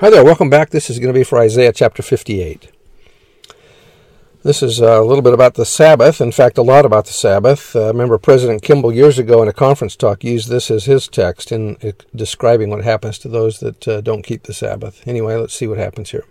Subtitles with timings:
[0.00, 0.70] Hi there, welcome back.
[0.70, 2.68] This is going to be for Isaiah chapter 58.
[4.42, 7.12] This is uh, a little bit about the Sabbath, in fact, a lot about the
[7.12, 7.76] Sabbath.
[7.76, 11.06] Uh, I remember President Kimball years ago in a conference talk used this as his
[11.06, 15.06] text in uh, describing what happens to those that uh, don't keep the Sabbath.
[15.06, 16.24] Anyway, let's see what happens here.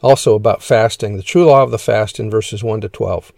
[0.00, 3.32] Also about fasting, the true law of the fast in verses 1 to 12.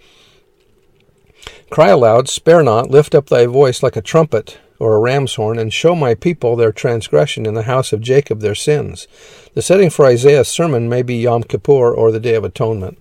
[1.70, 5.58] Cry aloud, spare not, lift up thy voice like a trumpet or a ram's horn,
[5.58, 9.06] and show my people their transgression in the house of Jacob their sins.
[9.54, 12.98] The setting for Isaiah's sermon may be Yom Kippur or the Day of Atonement.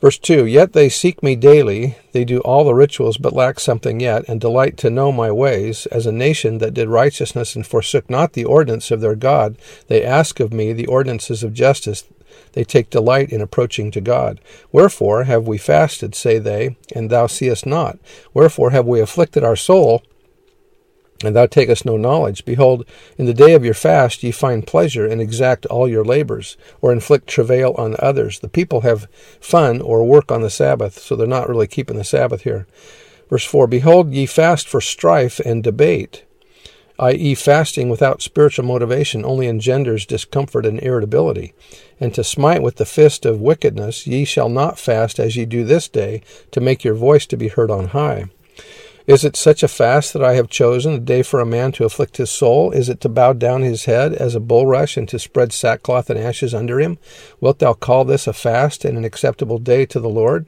[0.00, 4.00] Verse 2 Yet they seek me daily, they do all the rituals, but lack something
[4.00, 5.84] yet, and delight to know my ways.
[5.92, 10.02] As a nation that did righteousness and forsook not the ordinance of their God, they
[10.02, 12.04] ask of me the ordinances of justice.
[12.52, 14.40] They take delight in approaching to God.
[14.72, 17.98] Wherefore have we fasted, say they, and thou seest not?
[18.32, 20.02] Wherefore have we afflicted our soul?
[21.22, 22.44] And thou takest no knowledge.
[22.44, 22.84] Behold,
[23.18, 26.92] in the day of your fast ye find pleasure, and exact all your labors, or
[26.92, 28.40] inflict travail on others.
[28.40, 29.08] The people have
[29.40, 32.66] fun or work on the Sabbath, so they're not really keeping the Sabbath here.
[33.28, 36.24] Verse 4 Behold, ye fast for strife and debate,
[36.98, 41.52] i.e., fasting without spiritual motivation only engenders discomfort and irritability.
[42.00, 45.64] And to smite with the fist of wickedness, ye shall not fast as ye do
[45.64, 48.26] this day, to make your voice to be heard on high.
[49.06, 51.84] Is it such a fast that I have chosen, a day for a man to
[51.84, 52.70] afflict his soul?
[52.70, 56.18] Is it to bow down his head as a bulrush and to spread sackcloth and
[56.18, 56.98] ashes under him?
[57.40, 60.46] Wilt thou call this a fast and an acceptable day to the Lord?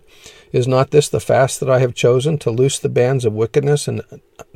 [0.53, 3.89] Is not this the fast that I have chosen, to loose the bands of wickedness
[3.89, 4.03] and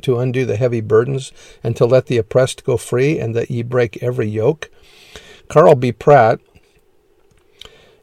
[0.03, 1.31] to undo the heavy burdens,
[1.63, 4.69] and to let the oppressed go free, and that ye break every yoke?
[5.47, 5.91] Carl B.
[5.91, 6.39] Pratt,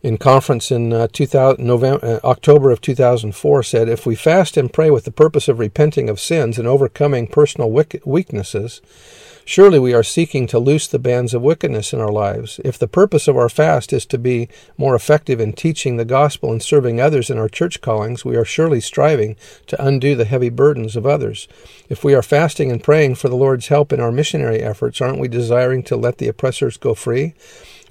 [0.05, 4.71] in conference in uh, 2000, November, uh, October of 2004 said, If we fast and
[4.71, 7.71] pray with the purpose of repenting of sins and overcoming personal
[8.05, 8.83] weaknesses,
[9.47, 12.61] surely we are seeking to loose the bands of wickedness in our lives.
[12.63, 16.53] If the purpose of our fast is to be more effective in teaching the gospel
[16.53, 19.37] and serving others in our church callings, we are surely striving
[19.69, 21.49] to undo the heavy burdens of others.
[21.89, 25.19] If we are fasting and praying for the Lord's help in our missionary efforts, aren't
[25.19, 27.33] we desiring to let the oppressors go free?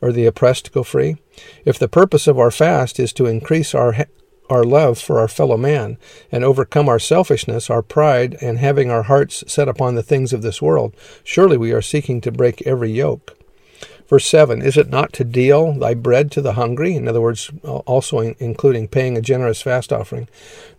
[0.03, 1.17] Or the oppressed go free?
[1.65, 4.05] If the purpose of our fast is to increase our
[4.49, 5.97] our love for our fellow man
[6.31, 10.41] and overcome our selfishness, our pride, and having our hearts set upon the things of
[10.41, 10.93] this world,
[11.23, 13.37] surely we are seeking to break every yoke.
[14.13, 16.95] Verse 7 Is it not to deal thy bread to the hungry?
[16.95, 20.27] In other words, also including paying a generous fast offering,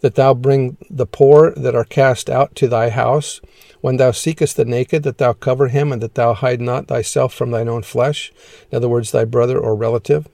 [0.02, 3.40] that thou bring the poor that are cast out to thy house,
[3.80, 7.34] when thou seekest the naked, that thou cover him, and that thou hide not thyself
[7.34, 8.32] from thine own flesh,
[8.70, 10.28] in other words, thy brother or relative.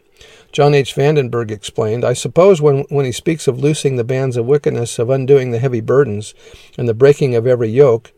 [0.53, 0.95] John H.
[0.95, 5.09] Vandenberg explained, I suppose when, when he speaks of loosing the bands of wickedness, of
[5.09, 6.35] undoing the heavy burdens,
[6.77, 8.13] and the breaking of every yoke,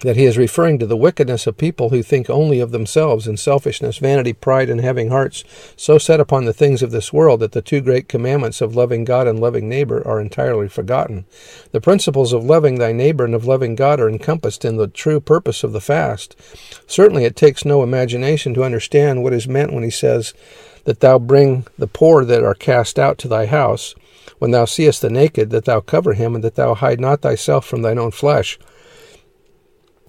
[0.00, 3.36] that he is referring to the wickedness of people who think only of themselves in
[3.36, 5.44] selfishness, vanity, pride, and having hearts
[5.76, 9.04] so set upon the things of this world that the two great commandments of loving
[9.04, 11.24] God and loving neighbor are entirely forgotten.
[11.72, 15.20] The principles of loving thy neighbor and of loving God are encompassed in the true
[15.20, 16.36] purpose of the fast.
[16.86, 20.34] Certainly, it takes no imagination to understand what is meant when he says
[20.84, 23.94] that thou bring the poor that are cast out to thy house.
[24.38, 27.66] When thou seest the naked, that thou cover him, and that thou hide not thyself
[27.66, 28.58] from thine own flesh.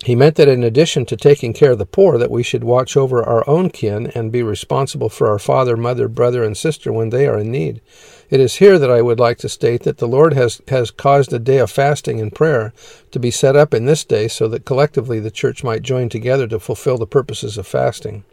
[0.05, 2.95] He meant that in addition to taking care of the poor, that we should watch
[2.95, 7.09] over our own kin and be responsible for our father, mother, brother, and sister when
[7.09, 7.81] they are in need.
[8.29, 11.33] It is here that I would like to state that the Lord has, has caused
[11.33, 12.71] a day of fasting and prayer
[13.11, 16.47] to be set up in this day so that collectively the church might join together
[16.47, 18.23] to fulfill the purposes of fasting.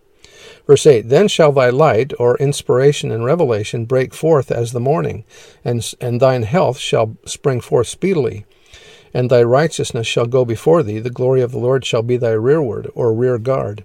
[0.69, 5.25] Verse 8 Then shall thy light, or inspiration and revelation, break forth as the morning,
[5.65, 8.45] and, and thine health shall spring forth speedily
[9.17, 12.33] and thy righteousness shall go before thee, the glory of the Lord shall be thy
[12.33, 13.83] rearward, or rear guard.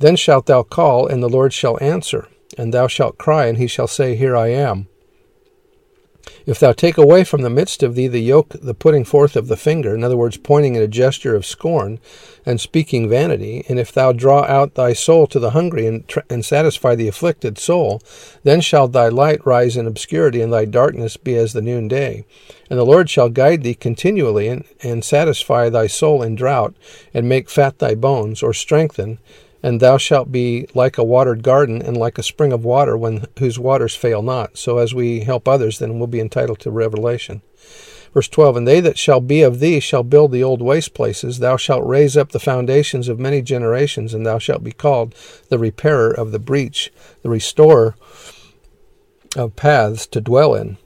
[0.00, 2.26] Then shalt thou call, and the Lord shall answer,
[2.58, 4.88] and thou shalt cry, and he shall say, Here I am.
[6.46, 9.48] If thou take away from the midst of thee the yoke, the putting forth of
[9.48, 11.98] the finger, in other words, pointing in a gesture of scorn
[12.46, 16.20] and speaking vanity, and if thou draw out thy soul to the hungry and, tr-
[16.28, 18.00] and satisfy the afflicted soul,
[18.42, 22.24] then shall thy light rise in obscurity, and thy darkness be as the noonday.
[22.68, 26.74] And the Lord shall guide thee continually, and, and satisfy thy soul in drought,
[27.12, 29.18] and make fat thy bones, or strengthen,
[29.62, 33.26] and thou shalt be like a watered garden and like a spring of water when
[33.38, 34.56] whose waters fail not.
[34.56, 37.42] So as we help others, then we'll be entitled to revelation.
[38.12, 41.38] Verse 12 And they that shall be of thee shall build the old waste places.
[41.38, 45.14] Thou shalt raise up the foundations of many generations, and thou shalt be called
[45.48, 46.92] the repairer of the breach,
[47.22, 47.94] the restorer
[49.36, 50.76] of paths to dwell in.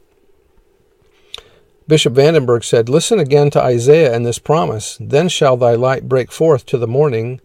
[1.87, 4.97] Bishop Vandenberg said, Listen again to Isaiah and this promise.
[5.00, 7.41] Then shall thy light break forth to the morning,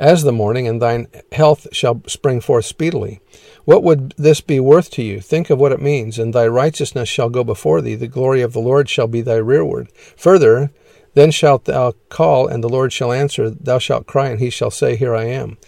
[0.00, 3.20] as the morning, and thine health shall spring forth speedily.
[3.66, 5.20] What would this be worth to you?
[5.20, 6.18] Think of what it means.
[6.18, 9.36] And thy righteousness shall go before thee, the glory of the Lord shall be thy
[9.36, 9.88] rearward.
[10.16, 10.70] Further,
[11.12, 13.50] then shalt thou call, and the Lord shall answer.
[13.50, 15.58] Thou shalt cry, and he shall say, Here I am.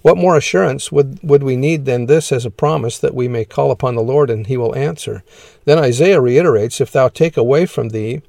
[0.00, 3.44] What more assurance would, would we need than this as a promise that we may
[3.44, 5.22] call upon the Lord, and he will answer?
[5.66, 8.22] Then Isaiah reiterates, If thou take away from thee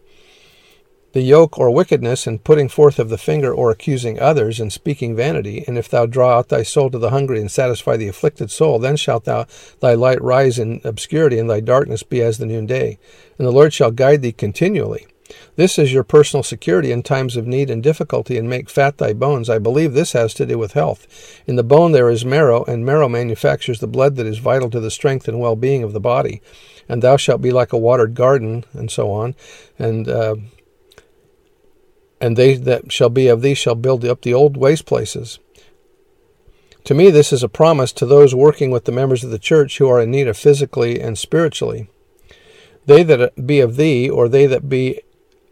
[1.14, 5.16] the yoke or wickedness in putting forth of the finger or accusing others and speaking
[5.16, 5.64] vanity.
[5.68, 8.80] And if thou draw out thy soul to the hungry and satisfy the afflicted soul,
[8.80, 9.46] then shalt thou
[9.80, 12.98] thy light rise in obscurity and thy darkness be as the noonday.
[13.38, 15.08] And the Lord shall guide thee continually.
[15.56, 19.14] This is your personal security in times of need and difficulty, and make fat thy
[19.14, 19.50] bones.
[19.50, 21.08] I believe this has to do with health.
[21.48, 24.80] In the bone there is marrow, and marrow manufactures the blood that is vital to
[24.80, 26.42] the strength and well being of the body.
[26.90, 29.36] And thou shalt be like a watered garden, and so on.
[29.80, 30.36] And uh,
[32.24, 35.40] and they that shall be of thee shall build up the old waste places.
[36.86, 39.78] To me, this is a promise to those working with the members of the church
[39.78, 41.90] who are in need of physically and spiritually.
[42.86, 45.02] They that be of thee, or they that be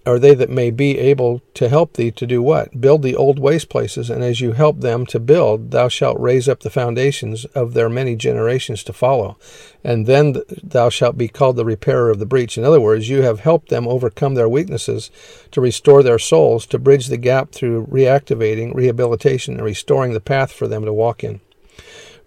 [0.05, 2.81] are they that may be able to help thee to do what?
[2.81, 6.49] Build the old waste places, and as you help them to build, thou shalt raise
[6.49, 9.37] up the foundations of their many generations to follow.
[9.83, 12.57] And then thou shalt be called the repairer of the breach.
[12.57, 15.11] In other words, you have helped them overcome their weaknesses,
[15.51, 20.51] to restore their souls, to bridge the gap through reactivating, rehabilitation, and restoring the path
[20.51, 21.41] for them to walk in.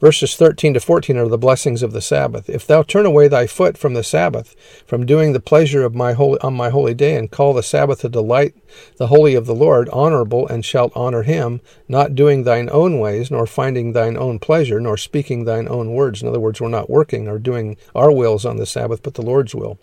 [0.05, 2.51] Verses 13 to 14 are the blessings of the Sabbath.
[2.51, 4.55] If thou turn away thy foot from the Sabbath,
[4.87, 8.05] from doing the pleasure of my holy, on my holy day, and call the Sabbath
[8.05, 8.55] a delight,
[8.99, 13.31] the holy of the Lord, honorable, and shalt honor him, not doing thine own ways,
[13.31, 16.21] nor finding thine own pleasure, nor speaking thine own words.
[16.21, 19.23] In other words, we're not working or doing our wills on the Sabbath, but the
[19.23, 19.79] Lord's will.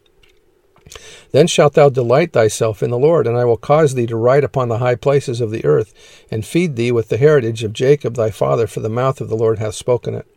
[1.31, 4.43] Then shalt thou delight thyself in the Lord, and I will cause thee to ride
[4.43, 5.93] upon the high places of the earth,
[6.29, 9.37] and feed thee with the heritage of Jacob thy father, for the mouth of the
[9.37, 10.27] Lord hath spoken it.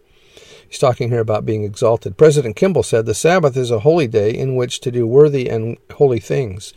[0.69, 2.17] He's talking here about being exalted.
[2.17, 5.77] President Kimball said, The Sabbath is a holy day in which to do worthy and
[5.95, 6.73] holy things.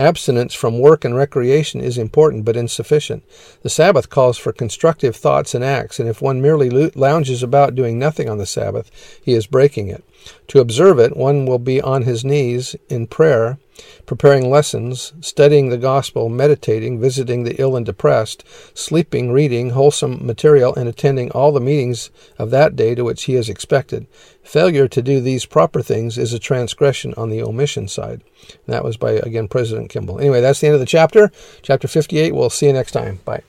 [0.00, 3.22] Abstinence from work and recreation is important but insufficient.
[3.60, 7.98] The Sabbath calls for constructive thoughts and acts, and if one merely lounges about doing
[7.98, 8.90] nothing on the Sabbath,
[9.22, 10.02] he is breaking it.
[10.48, 13.58] To observe it, one will be on his knees in prayer,
[14.06, 18.42] preparing lessons, studying the gospel, meditating, visiting the ill and depressed,
[18.72, 23.34] sleeping, reading wholesome material, and attending all the meetings of that day to which he
[23.34, 24.06] is expected.
[24.50, 28.24] Failure to do these proper things is a transgression on the omission side.
[28.66, 30.18] And that was by, again, President Kimball.
[30.18, 31.30] Anyway, that's the end of the chapter.
[31.62, 32.34] Chapter 58.
[32.34, 33.20] We'll see you next time.
[33.24, 33.44] Bye.